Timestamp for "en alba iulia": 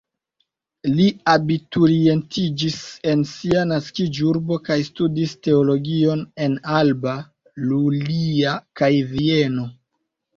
6.47-8.55